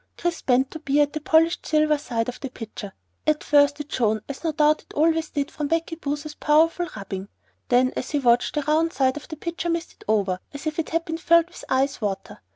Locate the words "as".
4.27-4.43, 7.95-8.09, 10.55-10.65